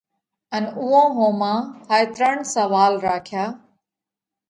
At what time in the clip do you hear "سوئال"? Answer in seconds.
2.53-2.93